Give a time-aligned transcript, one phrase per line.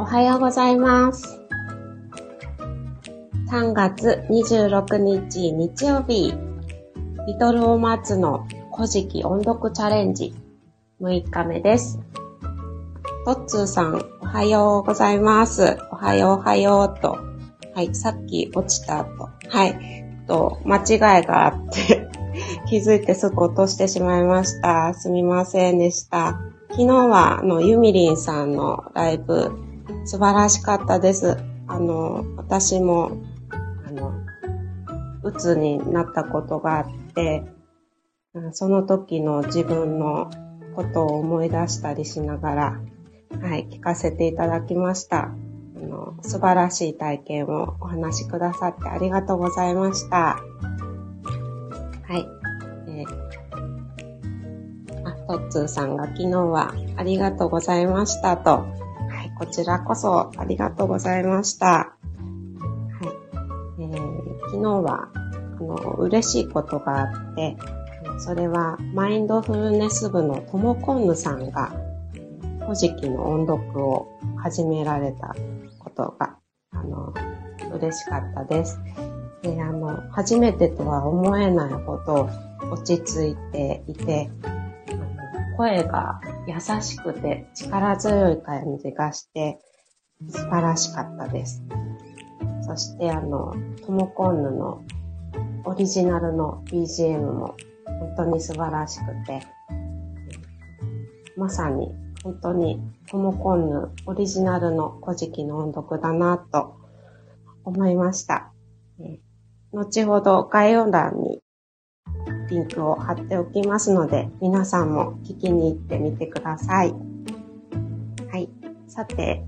[0.00, 1.40] おはようございます。
[3.50, 6.32] 3月26日日曜日、
[7.26, 10.36] リトルオーマーツの古事記音読チャレンジ
[11.00, 11.98] 6日目です。
[13.26, 15.78] トッツーさん、おはようございます。
[15.90, 17.18] おはようおはようと。
[17.74, 19.28] はい、さっき落ちた後。
[19.48, 22.06] はい、と、間違いがあって、
[22.70, 24.94] 気づいてすぐ落としてしまいました。
[24.94, 26.38] すみませんでした。
[26.70, 29.67] 昨日は、あの、ゆみりんさんのライブ、
[30.08, 31.36] 素晴らしかったです。
[31.66, 33.18] あの、私も、
[33.86, 34.14] あの、
[35.22, 37.44] うつになったことがあって、
[38.52, 40.30] その時の自分の
[40.74, 42.80] ことを思い出したりしながら、
[43.42, 45.24] はい、聞かせていただきました。
[45.24, 45.30] あ
[45.78, 50.38] の、素晴らしい体験をお話しくださってありがとうございました。
[52.06, 52.26] はい。
[52.88, 53.28] えー
[55.04, 58.87] あ、トッツーさんが昨日はありがとうございましたと。
[59.38, 61.66] こちらこそありがとうございました。
[61.66, 61.96] は
[63.78, 63.82] い。
[63.82, 67.56] えー昨日は、あの、嬉しいことがあって、
[68.18, 71.70] それは、マインドフルネス部のともこんぬさんが、
[72.60, 75.34] 古事記の音読を始められた
[75.78, 76.38] ことが、
[76.70, 77.12] あの、
[77.74, 78.80] 嬉しかったです。
[79.42, 82.30] で、あの、初めてとは思えないほど
[82.72, 84.30] 落ち着いていて、
[85.58, 89.58] 声が優しくて力強い感じがして、
[90.30, 91.62] 素晴らしかったです。
[92.62, 94.82] そして、あの、ともこんぬの
[95.66, 99.42] オリジナルの BGM も本当に素晴らしくて、
[101.36, 106.78] まさに本当にともこんぬオリジナルの古事記の音読だなと
[107.64, 108.50] 思いました。
[109.72, 111.42] 後ほど概要欄に
[112.50, 116.94] リンクを貼っておきますので、皆さんも聞きに行ってみてください。
[118.30, 118.48] はい。
[118.86, 119.44] さて、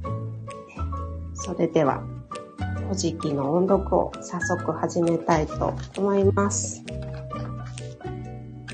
[1.35, 2.03] それでは、
[2.87, 6.85] 古事記の音読を早速始めたいと思います。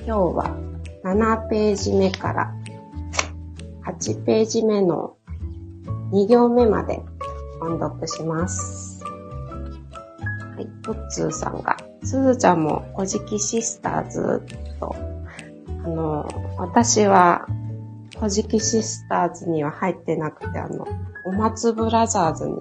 [0.07, 0.57] 今日は
[1.05, 2.55] 7ページ目から
[3.85, 5.17] 8ページ目の
[6.13, 7.01] 2行目まで
[7.61, 8.86] 音読します。
[10.67, 14.43] い、トッツーさんが、すずちゃんも古事記シスターズ
[14.81, 14.95] と、
[15.85, 16.29] あの、
[16.59, 17.47] 私は
[18.17, 20.87] 古事記シスターズには入ってなくて、あの、
[21.25, 22.55] お松ブラザーズに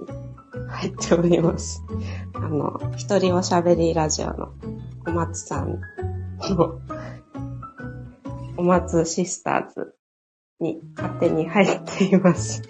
[0.70, 1.84] 入っております。
[2.34, 4.54] あの、一人おしゃべりラジオの
[5.08, 5.80] お松さん
[6.50, 6.80] の
[8.58, 9.96] お松シスターズ
[10.60, 12.62] に勝手に入っています。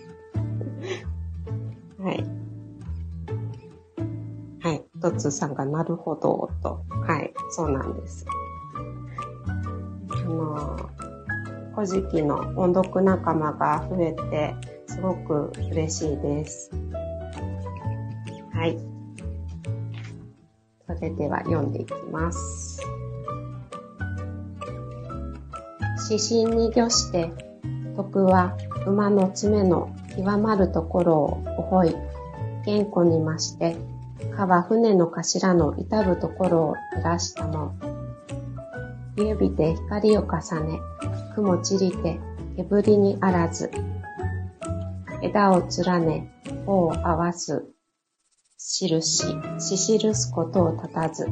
[1.99, 2.34] はい。
[5.05, 6.83] トッツーさんがなるほど、と。
[6.89, 7.31] はい。
[7.51, 8.25] そうなんです。
[10.09, 10.89] あの、
[11.75, 14.55] 古事記の音読仲間が増えて、
[14.87, 16.71] すごく嬉しいです。
[18.51, 18.79] はい。
[20.87, 22.81] それでは読んでいきます。
[26.09, 27.29] 指針に御して、
[27.95, 31.95] 徳は馬の爪の極まるところを覚い、
[32.65, 33.77] 健康に増して、
[34.35, 37.75] かは船の頭の至るところを照らしたも。
[39.17, 40.79] 指で光を重ね、
[41.35, 42.19] 雲散りて、
[42.57, 43.71] 煙にあらず。
[45.21, 46.31] 枝を連ね、
[46.67, 47.65] 尾を合わす。
[48.57, 51.27] 印、ししるすことを立たず。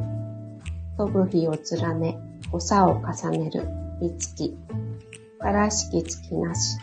[0.96, 2.18] 飛ぶ日を連ね、
[2.52, 3.68] 長を重ねる。
[4.00, 4.56] みつき。
[5.40, 6.78] からしきつきなし。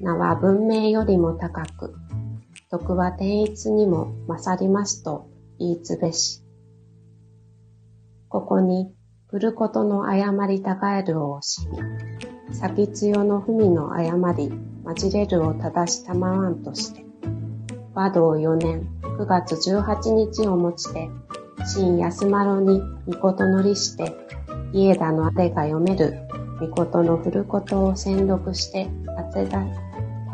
[0.00, 1.94] 名は文明よりも高く。
[2.70, 6.42] 徳は天一にも勝りますと言いつべし。
[8.28, 8.92] ここに、
[9.30, 11.68] 来ることの誤りたがえるを惜し
[12.48, 14.50] み、先強の文の誤り、
[14.84, 17.06] まじれるを正したまわんとして、
[17.94, 21.08] 和道4年9月18日をもちて、
[21.66, 24.14] 新安丸に御事乗りして、
[24.74, 26.28] 家田のあれが読める。
[26.60, 28.90] 御事の振ることを宣読して、
[29.30, 29.64] 立てだ、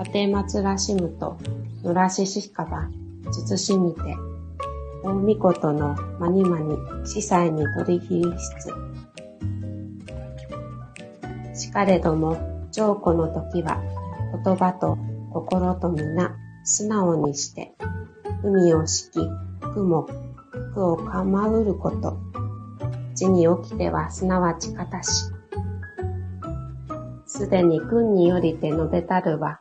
[0.01, 1.37] 立て松らしむと、
[1.85, 2.89] 野良ししかば、
[3.31, 4.01] 慎みて、
[5.03, 8.39] 大御事のまにまに司祭に取り比出。
[8.39, 8.49] し
[11.53, 11.61] つ。
[11.61, 12.39] しかれども、
[12.73, 13.83] 上古の時は、
[14.43, 14.97] 言葉と
[15.31, 16.35] 心と皆、
[16.65, 17.75] 素直にして、
[18.43, 19.29] 海を敷き、
[19.75, 20.09] 雲、
[20.73, 22.17] 苦を構うること、
[23.15, 25.27] 地に起きてはすなわち方し。
[27.27, 29.61] すでに君によりて述べたるは、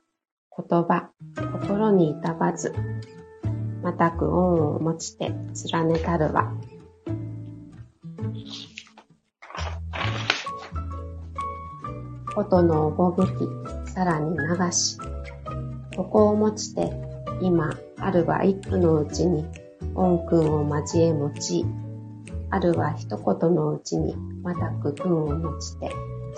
[0.56, 1.10] 言葉、
[1.54, 2.74] 心にいたばず、
[3.82, 5.34] またく恩を持ちて
[5.72, 6.54] 連ねたるは。
[12.36, 14.98] ことのおぼぶき、さらに流し、
[15.96, 16.92] ここをもちて、
[17.42, 19.46] 今、あるは一句のうちに、
[19.96, 21.66] 音君を交え持ち、
[22.52, 25.90] あるは一言のうちに、またく君を持ちて、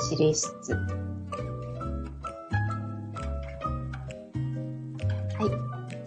[0.09, 0.73] 尻室。
[0.73, 1.54] はい。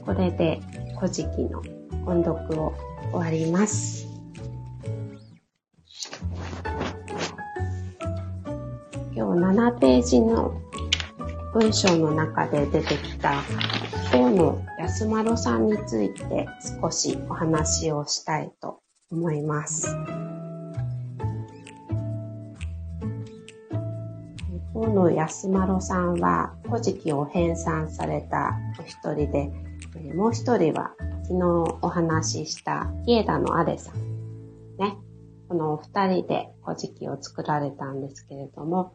[0.08, 0.62] これで、
[0.98, 1.60] 古事記の
[2.06, 2.72] 音読を
[3.12, 4.06] 終わります。
[9.14, 10.58] 今日7ページの
[11.52, 13.42] 文章の中で出てきた
[14.10, 16.48] 河野安丸さんについて
[16.80, 19.94] 少しお話をしたいと思います。
[24.72, 29.67] 河野安丸さんは古事記を編纂されたお一人で、
[30.14, 30.92] もう一人は
[31.24, 31.44] 昨日
[31.82, 33.94] お話しした家田のアレさん。
[34.78, 34.96] ね。
[35.48, 38.94] このお二人で古事記を作られたんですけれども、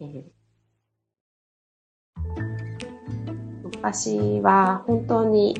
[0.00, 0.24] えー、
[3.64, 5.56] 昔は本当に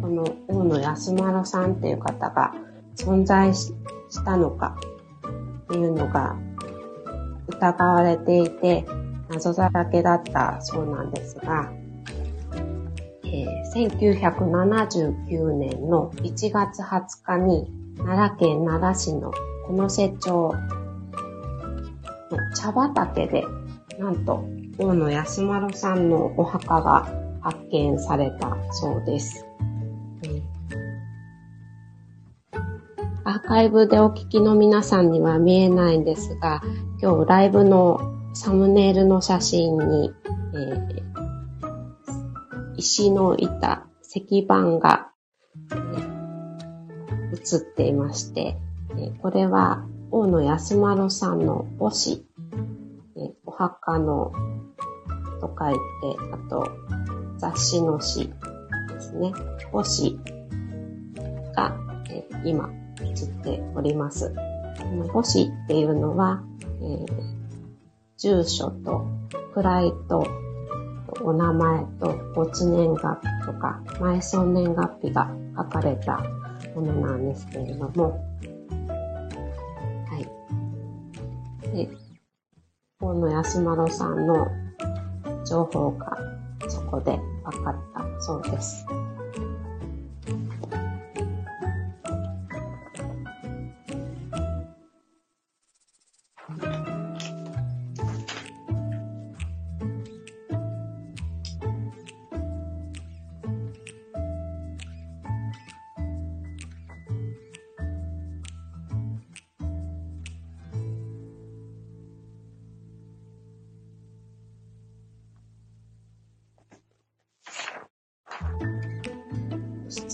[0.00, 2.54] この大野安丸さんっていう方が
[2.96, 3.72] 存在し
[4.24, 4.76] たのか
[5.64, 6.36] っていうのが
[7.48, 8.84] 疑われていて
[9.30, 11.72] 謎だらけだったそうなんですが、
[13.34, 19.32] えー、1979年の1月20日に奈良県奈良市の
[19.66, 20.54] この瀬町
[22.30, 23.44] の茶畑で
[23.98, 24.44] なんと、
[24.78, 27.08] 大野安丸さんのお墓が
[27.40, 29.46] 発見されたそうです。
[33.24, 36.62] アーカイブでお聞きの皆さんには見えないんですが、
[37.00, 38.00] 今日ライブの
[38.34, 40.12] サムネイルの写真に、
[40.54, 41.13] えー、
[42.76, 45.10] 石の板、石板が、
[47.32, 48.56] 映っていまして、
[48.96, 52.24] え、これは大野安丸さんの母子
[53.46, 54.32] お墓の
[55.40, 55.78] と書いて、
[56.32, 56.68] あと、
[57.38, 58.28] 雑誌の詩
[58.88, 59.32] ですね。
[59.72, 60.18] お詩
[61.54, 61.76] が、
[62.10, 64.34] え、今、映っております。
[64.78, 66.42] この母子っていうのは、
[66.80, 67.06] えー、
[68.16, 69.06] 住所と
[69.54, 70.26] 位と
[71.26, 76.18] お名前と没年月日とか埋葬年月日が書かれた
[76.74, 78.22] ものなんですけれども、
[80.06, 81.74] はい。
[81.74, 81.88] で
[83.00, 84.46] 河野安丸さんの
[85.46, 86.14] 情報が
[86.68, 88.84] そこで分かったそうです。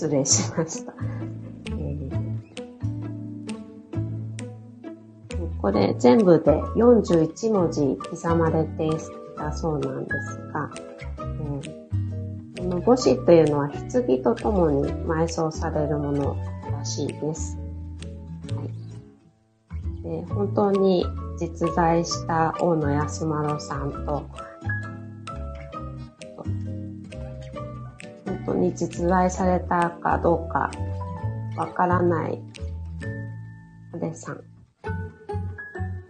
[0.01, 0.93] 失礼しました。
[1.67, 2.01] えー、
[5.61, 8.89] これ全部で41文字刻まれてい
[9.37, 10.71] たそうなんですが、
[11.19, 16.35] えー、この母子というのは棺とともに埋葬されるもの
[16.71, 17.59] らしいです。
[18.55, 18.63] は
[19.99, 21.05] い、で本当に
[21.37, 24.23] 実在した大野安丸さんと
[28.61, 30.71] に実在されたかどうか
[31.57, 32.41] わからない
[33.93, 34.41] アデさん。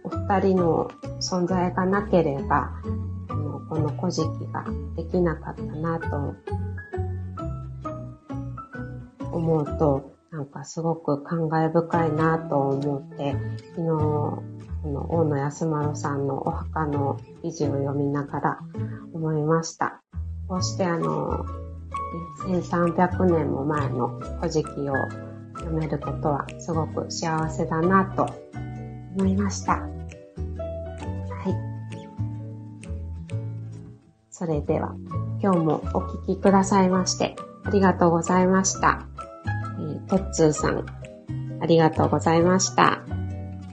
[0.04, 0.90] お二人の
[1.20, 2.70] 存在がなければ、
[3.28, 4.64] あのこの古事記が
[4.96, 6.34] できなかったなと
[9.32, 13.34] 思うと、なんかすごく感慨深いなと思って、
[13.74, 14.42] 昨日、こ
[14.84, 18.58] の大野安丸さんのお墓の記事を読みながら
[19.12, 20.02] 思いました。
[20.48, 21.44] こうしてあの、
[22.46, 24.08] 1300年も前の
[24.40, 24.94] 古事記を
[25.56, 28.26] 読めることはすごく幸せだなと
[29.16, 29.74] 思いました。
[29.74, 29.88] は
[31.48, 31.54] い。
[34.30, 34.94] それでは
[35.42, 39.06] 今日もお聞きくださいましてありがとうございました。
[39.78, 40.86] えー、トッツーさん、
[41.60, 43.02] ありがとうございました。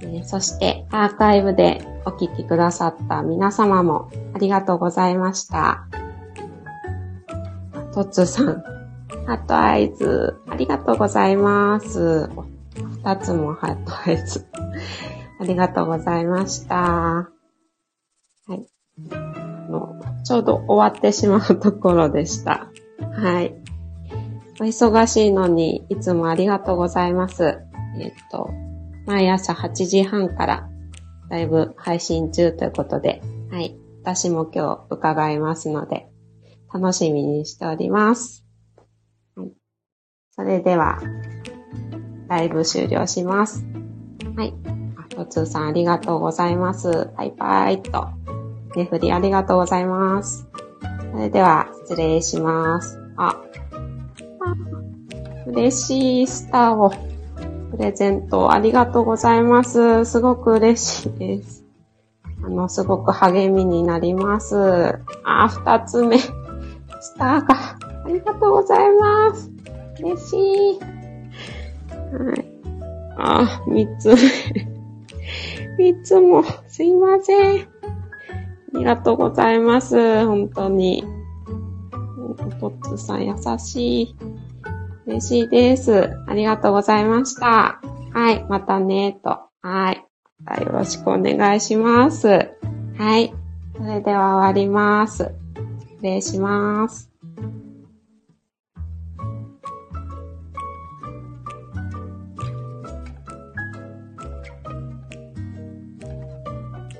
[0.01, 5.87] えー、そしてアーカイブでお聞きくださった皆様もありがとうございました。
[7.99, 8.63] トッツさん、
[9.25, 12.29] heart eyes、ありがとうございます。
[13.03, 14.45] 二つも heart eyes。
[15.37, 16.75] ありがとうございました。
[16.77, 17.29] は
[18.47, 18.65] い。
[19.69, 22.69] のちょうど終わってしまうところでした。
[23.17, 23.53] はい。
[24.61, 27.59] お忙しいのに、いつもありがとうございます。
[27.99, 28.49] えっ、と、
[29.07, 30.69] 毎朝8時半から
[31.27, 33.77] ライブ配信中ということで、はい。
[34.03, 36.08] 私も今日伺いますので、
[36.73, 38.45] 楽しみにしております。
[39.35, 39.51] はい。
[40.31, 40.99] それでは、
[42.27, 43.65] ライブ終了します。
[44.35, 44.53] はい。
[44.95, 47.09] あ、とつーさんありがとうございます。
[47.17, 48.07] バイバイと。
[48.75, 50.47] ねふりありがとうございます。
[51.11, 52.99] それでは、失礼します。
[53.17, 53.39] あ、あ
[55.47, 56.91] 嬉しいスターを
[57.71, 60.05] プレゼントありがとうございます。
[60.05, 61.65] すごく嬉しいです。
[62.43, 64.99] あの、すごく励みになります。
[65.23, 66.17] あ、二つ目。
[67.01, 67.77] スターが。
[68.05, 69.51] ありがとうございます。
[69.99, 70.79] 嬉しい。
[70.79, 72.45] はい。
[73.17, 74.15] あ、三つ目。
[75.93, 77.61] 三つも、すいません。
[77.61, 77.65] あ
[78.73, 80.25] りがとうございます。
[80.25, 81.03] 本当に。
[82.61, 84.15] おとつさん優しい。
[85.05, 86.09] 嬉しいです。
[86.27, 87.81] ありがとうございました。
[88.13, 89.39] はい、またね、と。
[89.61, 90.05] はい。
[90.61, 92.27] よろしくお願いします。
[92.97, 93.33] はい。
[93.77, 95.38] それでは終わります。
[95.99, 97.08] 失礼します。